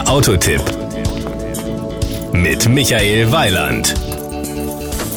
Der 0.00 0.08
Autotipp 0.08 0.62
mit 2.32 2.66
Michael 2.70 3.30
Weiland. 3.32 3.94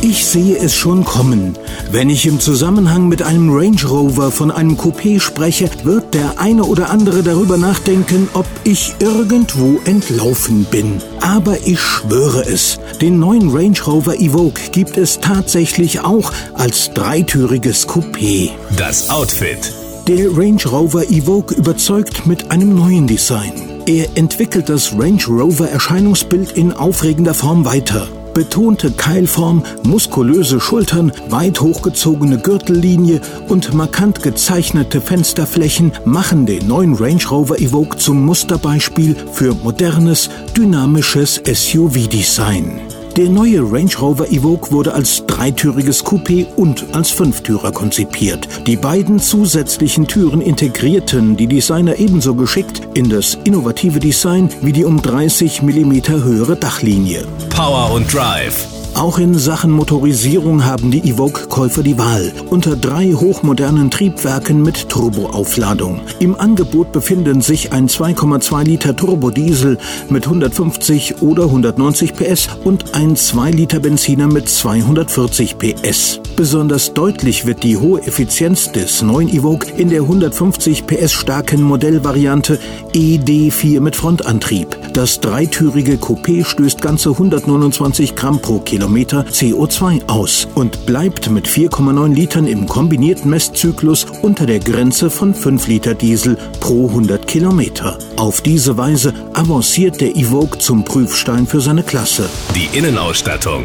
Ich 0.00 0.24
sehe 0.24 0.56
es 0.56 0.74
schon 0.74 1.04
kommen. 1.04 1.56
Wenn 1.92 2.10
ich 2.10 2.26
im 2.26 2.40
Zusammenhang 2.40 3.06
mit 3.06 3.22
einem 3.22 3.54
Range 3.54 3.80
Rover 3.84 4.32
von 4.32 4.50
einem 4.50 4.76
Coupé 4.76 5.20
spreche, 5.20 5.70
wird 5.84 6.14
der 6.14 6.40
eine 6.40 6.64
oder 6.64 6.90
andere 6.90 7.22
darüber 7.22 7.58
nachdenken, 7.58 8.28
ob 8.34 8.46
ich 8.64 8.94
irgendwo 8.98 9.78
entlaufen 9.84 10.64
bin. 10.64 11.00
Aber 11.20 11.58
ich 11.64 11.78
schwöre 11.78 12.40
es, 12.40 12.80
den 13.00 13.20
neuen 13.20 13.54
Range 13.54 13.78
Rover 13.86 14.18
Evoque 14.18 14.72
gibt 14.72 14.98
es 14.98 15.20
tatsächlich 15.20 16.00
auch 16.00 16.32
als 16.54 16.90
dreitüriges 16.92 17.88
Coupé. 17.88 18.50
Das 18.76 19.10
Outfit. 19.10 19.72
Der 20.08 20.36
Range 20.36 20.64
Rover 20.66 21.08
Evoque 21.08 21.54
überzeugt 21.54 22.26
mit 22.26 22.50
einem 22.50 22.74
neuen 22.74 23.06
Design. 23.06 23.71
Er 23.86 24.16
entwickelt 24.16 24.68
das 24.68 24.92
Range 24.92 25.22
Rover 25.26 25.68
Erscheinungsbild 25.68 26.52
in 26.52 26.72
aufregender 26.72 27.34
Form 27.34 27.64
weiter. 27.64 28.06
Betonte 28.32 28.92
Keilform, 28.92 29.64
muskulöse 29.82 30.60
Schultern, 30.60 31.12
weit 31.28 31.60
hochgezogene 31.60 32.38
Gürtellinie 32.38 33.20
und 33.48 33.74
markant 33.74 34.22
gezeichnete 34.22 35.00
Fensterflächen 35.00 35.92
machen 36.04 36.46
den 36.46 36.66
neuen 36.66 36.94
Range 36.94 37.22
Rover 37.28 37.60
Evoque 37.60 37.98
zum 37.98 38.24
Musterbeispiel 38.24 39.16
für 39.32 39.52
modernes, 39.54 40.30
dynamisches 40.56 41.42
SUV-Design. 41.44 42.80
Der 43.16 43.28
neue 43.28 43.60
Range 43.60 43.94
Rover 44.00 44.32
Evoque 44.32 44.72
wurde 44.72 44.94
als 44.94 45.26
dreitüriges 45.26 46.02
Coupé 46.02 46.46
und 46.56 46.94
als 46.94 47.10
Fünftürer 47.10 47.70
konzipiert. 47.70 48.48
Die 48.66 48.76
beiden 48.76 49.20
zusätzlichen 49.20 50.06
Türen 50.06 50.40
integrierten 50.40 51.36
die 51.36 51.46
Designer 51.46 51.98
ebenso 51.98 52.34
geschickt 52.34 52.80
in 52.94 53.10
das 53.10 53.34
innovative 53.44 53.98
Design 53.98 54.48
wie 54.62 54.72
die 54.72 54.86
um 54.86 55.02
30 55.02 55.60
mm 55.60 56.08
höhere 56.08 56.56
Dachlinie. 56.56 57.26
Power 57.50 57.92
und 57.92 58.12
Drive. 58.12 58.81
Auch 58.94 59.18
in 59.18 59.34
Sachen 59.38 59.70
Motorisierung 59.70 60.64
haben 60.64 60.90
die 60.90 61.10
Evoque-Käufer 61.10 61.82
die 61.82 61.98
Wahl. 61.98 62.32
Unter 62.50 62.76
drei 62.76 63.12
hochmodernen 63.12 63.90
Triebwerken 63.90 64.62
mit 64.62 64.88
Turboaufladung. 64.90 66.00
Im 66.20 66.38
Angebot 66.38 66.92
befinden 66.92 67.40
sich 67.40 67.72
ein 67.72 67.88
2,2 67.88 68.64
Liter 68.64 68.94
Turbodiesel 68.94 69.78
mit 70.10 70.26
150 70.26 71.22
oder 71.22 71.44
190 71.44 72.14
PS 72.14 72.48
und 72.64 72.94
ein 72.94 73.16
2 73.16 73.50
Liter 73.50 73.80
Benziner 73.80 74.26
mit 74.26 74.48
240 74.48 75.56
PS. 75.58 76.20
Besonders 76.36 76.94
deutlich 76.94 77.46
wird 77.46 77.62
die 77.62 77.76
hohe 77.76 78.00
Effizienz 78.00 78.72
des 78.72 79.02
neuen 79.02 79.28
Evoque 79.28 79.68
in 79.76 79.90
der 79.90 80.02
150 80.02 80.86
PS 80.86 81.12
starken 81.12 81.62
Modellvariante 81.62 82.58
ED4 82.94 83.80
mit 83.80 83.94
Frontantrieb. 83.94 84.78
Das 84.94 85.20
dreitürige 85.20 85.94
Coupé 85.96 86.44
stößt 86.44 86.80
ganze 86.80 87.10
129 87.10 88.16
Gramm 88.16 88.40
pro 88.40 88.60
Kilometer 88.60 89.24
CO2 89.30 90.08
aus 90.08 90.48
und 90.54 90.86
bleibt 90.86 91.30
mit 91.30 91.46
4,9 91.46 92.14
Litern 92.14 92.46
im 92.46 92.66
kombinierten 92.66 93.30
Messzyklus 93.30 94.06
unter 94.22 94.46
der 94.46 94.58
Grenze 94.58 95.10
von 95.10 95.34
5 95.34 95.68
Liter 95.68 95.94
Diesel 95.94 96.36
pro 96.60 96.88
100 96.88 97.26
Kilometer. 97.26 97.98
Auf 98.16 98.40
diese 98.40 98.76
Weise 98.78 99.12
avanciert 99.34 100.00
der 100.00 100.16
Evoque 100.16 100.58
zum 100.58 100.84
Prüfstein 100.84 101.46
für 101.46 101.60
seine 101.60 101.82
Klasse. 101.82 102.28
Die 102.54 102.76
Innenausstattung. 102.76 103.64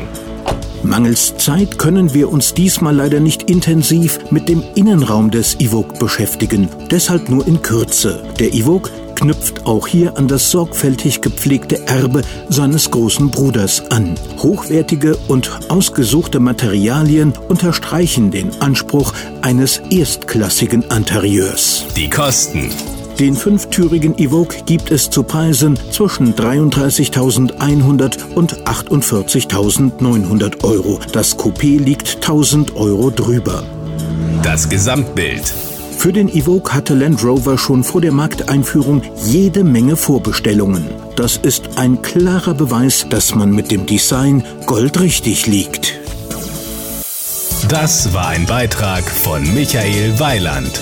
Mangels 0.84 1.36
Zeit 1.38 1.78
können 1.78 2.14
wir 2.14 2.32
uns 2.32 2.54
diesmal 2.54 2.96
leider 2.96 3.20
nicht 3.20 3.50
intensiv 3.50 4.20
mit 4.32 4.50
dem 4.50 4.64
Innenraum 4.76 5.32
des 5.32 5.60
Evoque 5.60 5.98
beschäftigen, 6.00 6.70
deshalb 6.92 7.30
nur 7.30 7.48
in 7.48 7.62
Kürze. 7.62 8.24
Der 8.40 8.54
Evoque 8.54 8.92
knüpft 9.16 9.66
auch 9.66 9.88
hier 9.88 10.18
an 10.18 10.28
das 10.28 10.52
sorgfältig 10.52 11.22
gepflegte 11.22 11.88
Erbe 11.88 12.22
seines 12.50 12.92
großen 12.92 13.32
Bruders 13.32 13.90
an. 13.92 14.16
Hochwertige 14.38 15.18
und 15.28 15.50
ausgesuchte 15.70 16.40
Materialien 16.40 17.34
unterstreichen 17.50 18.32
den 18.32 18.62
Anspruch 18.62 19.14
eines 19.42 19.82
erstklassigen 19.90 20.84
Interieurs. 20.84 21.86
Die 21.96 22.10
Kosten. 22.10 22.70
Den 23.20 23.36
fünftürigen 23.36 24.16
Evoque 24.20 24.64
gibt 24.68 24.92
es 24.92 25.10
zu 25.10 25.24
Preisen 25.24 25.80
zwischen 25.90 26.36
33.100 26.36 28.36
und 28.36 28.68
48.900 28.68 30.64
Euro. 30.64 31.00
Das 31.14 31.36
Coupé 31.36 31.80
liegt 31.80 32.18
1000 32.18 32.76
Euro 32.76 33.10
drüber. 33.10 33.64
Das 34.44 34.70
Gesamtbild. 34.70 35.52
Für 35.98 36.14
den 36.14 36.30
Evoque 36.30 36.76
hatte 36.76 36.94
Land 36.94 37.24
Rover 37.24 37.58
schon 37.58 37.84
vor 37.84 38.02
der 38.02 38.12
Markteinführung 38.12 39.02
jede 39.26 39.64
Menge 39.64 39.96
Vorbestellungen. 39.96 40.88
Das 41.16 41.38
ist 41.38 41.80
ein 41.80 42.04
klarer 42.04 42.54
Beweis, 42.54 43.08
dass 43.10 43.34
man 43.34 43.50
mit 43.50 43.72
dem 43.72 43.88
Design 43.88 44.44
goldrichtig 44.68 45.48
liegt. 45.48 45.96
Das 47.68 48.14
war 48.14 48.28
ein 48.28 48.46
Beitrag 48.46 49.10
von 49.10 49.42
Michael 49.56 50.20
Weiland. 50.20 50.80